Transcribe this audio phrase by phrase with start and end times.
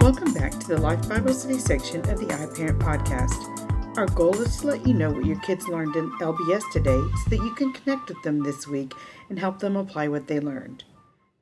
[0.00, 3.98] Welcome back to the Life Bible Study section of the iParent podcast.
[3.98, 7.28] Our goal is to let you know what your kids learned in LBS today so
[7.28, 8.94] that you can connect with them this week
[9.28, 10.84] and help them apply what they learned.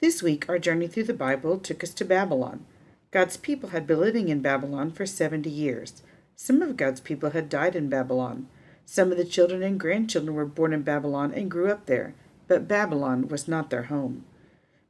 [0.00, 2.66] This week, our journey through the Bible took us to Babylon.
[3.12, 6.02] God's people had been living in Babylon for 70 years.
[6.34, 8.48] Some of God's people had died in Babylon.
[8.84, 12.12] Some of the children and grandchildren were born in Babylon and grew up there,
[12.48, 14.24] but Babylon was not their home.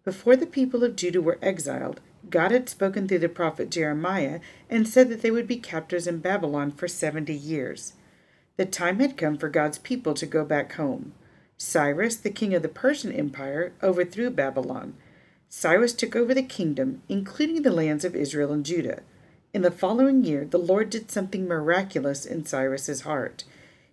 [0.05, 4.89] Before the people of Judah were exiled, God had spoken through the prophet Jeremiah and
[4.89, 7.95] said that they would be captives in Babylon for 70 years.
[8.56, 11.12] The time had come for God's people to go back home.
[11.56, 14.95] Cyrus, the king of the Persian Empire, overthrew Babylon.
[15.48, 19.03] Cyrus took over the kingdom, including the lands of Israel and Judah.
[19.55, 23.45] In the following year, the Lord did something miraculous in Cyrus's heart.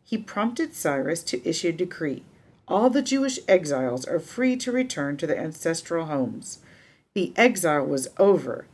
[0.04, 2.24] He prompted Cyrus to issue a decree.
[2.68, 6.60] All the Jewish exiles are free to return to their ancestral homes.
[7.14, 8.66] The exile was over.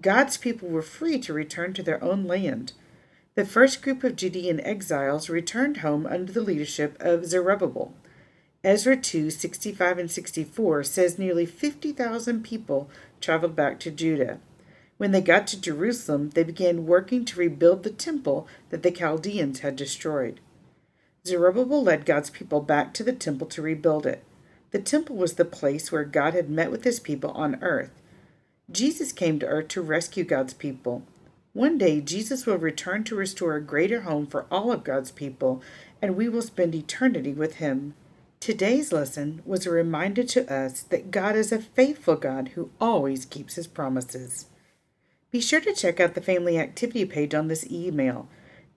[0.00, 2.72] God's people were free to return to their own land.
[3.34, 7.92] The first group of Judean exiles returned home under the leadership of Zerubbabel.
[8.62, 12.88] Ezra 2 65 and 64 says nearly 50,000 people
[13.20, 14.38] traveled back to Judah.
[14.96, 19.60] When they got to Jerusalem, they began working to rebuild the temple that the Chaldeans
[19.60, 20.40] had destroyed.
[21.26, 24.24] Zerubbabel led God's people back to the temple to rebuild it.
[24.70, 27.90] The temple was the place where God had met with his people on earth.
[28.70, 31.02] Jesus came to earth to rescue God's people.
[31.52, 35.60] One day, Jesus will return to restore a greater home for all of God's people,
[36.00, 37.94] and we will spend eternity with him.
[38.38, 43.26] Today's lesson was a reminder to us that God is a faithful God who always
[43.26, 44.46] keeps his promises.
[45.32, 48.28] Be sure to check out the family activity page on this email.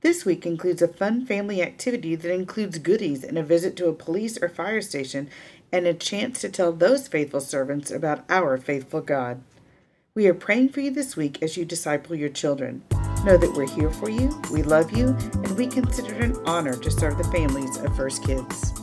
[0.04, 3.94] This week includes a fun family activity that includes goodies and a visit to a
[3.94, 5.30] police or fire station
[5.72, 9.42] and a chance to tell those faithful servants about our faithful God.
[10.14, 12.84] We are praying for you this week as you disciple your children.
[13.24, 16.76] Know that we're here for you, we love you, and we consider it an honor
[16.76, 18.74] to serve the families of First Kids.